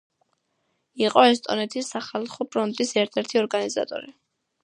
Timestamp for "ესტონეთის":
1.33-1.91